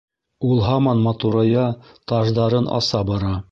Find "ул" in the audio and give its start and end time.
0.47-0.61